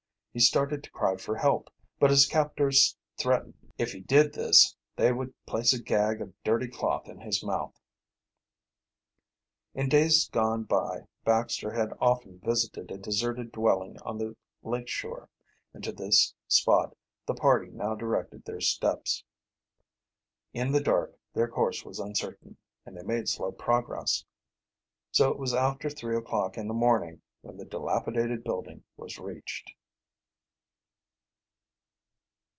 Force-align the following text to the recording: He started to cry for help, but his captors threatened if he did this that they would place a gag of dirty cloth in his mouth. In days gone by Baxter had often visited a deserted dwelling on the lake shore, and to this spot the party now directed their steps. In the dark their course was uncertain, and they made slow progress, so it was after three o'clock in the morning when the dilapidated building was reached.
He 0.33 0.39
started 0.39 0.81
to 0.85 0.91
cry 0.91 1.17
for 1.17 1.35
help, 1.35 1.69
but 1.99 2.09
his 2.09 2.25
captors 2.25 2.95
threatened 3.17 3.55
if 3.77 3.91
he 3.91 3.99
did 3.99 4.31
this 4.33 4.77
that 4.95 5.03
they 5.03 5.11
would 5.11 5.33
place 5.45 5.73
a 5.73 5.83
gag 5.83 6.21
of 6.21 6.33
dirty 6.41 6.69
cloth 6.69 7.09
in 7.09 7.19
his 7.19 7.43
mouth. 7.43 7.77
In 9.73 9.89
days 9.89 10.29
gone 10.29 10.63
by 10.63 10.99
Baxter 11.25 11.71
had 11.73 11.89
often 11.99 12.39
visited 12.39 12.91
a 12.91 12.97
deserted 12.97 13.51
dwelling 13.51 13.99
on 14.03 14.17
the 14.17 14.37
lake 14.63 14.87
shore, 14.87 15.27
and 15.73 15.83
to 15.83 15.91
this 15.91 16.33
spot 16.47 16.95
the 17.25 17.33
party 17.35 17.69
now 17.69 17.93
directed 17.95 18.45
their 18.45 18.61
steps. 18.61 19.25
In 20.53 20.71
the 20.71 20.79
dark 20.81 21.13
their 21.33 21.49
course 21.49 21.83
was 21.83 21.99
uncertain, 21.99 22.55
and 22.85 22.95
they 22.95 23.03
made 23.03 23.27
slow 23.27 23.51
progress, 23.51 24.23
so 25.11 25.29
it 25.29 25.37
was 25.37 25.53
after 25.53 25.89
three 25.89 26.15
o'clock 26.15 26.57
in 26.57 26.69
the 26.69 26.73
morning 26.73 27.21
when 27.41 27.57
the 27.57 27.65
dilapidated 27.65 28.45
building 28.45 28.85
was 28.95 29.19
reached. 29.19 29.73